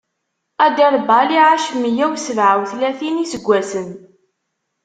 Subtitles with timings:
[0.65, 3.89] Aderbal iɛac meyya u sebɛa u tlatin n iseggasen.